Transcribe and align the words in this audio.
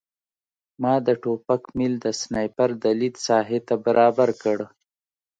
ما 0.81 0.93
د 1.07 1.09
ټوپک 1.21 1.63
میل 1.77 1.93
د 2.05 2.07
سنایپر 2.21 2.69
د 2.83 2.85
لید 2.99 3.15
ساحې 3.25 3.59
ته 3.67 3.75
برابر 3.85 4.29
کړ 4.43 4.57